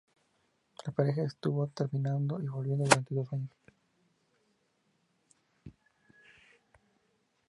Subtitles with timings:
[0.83, 3.55] La pareja estuvo terminando y volviendo durante dos años.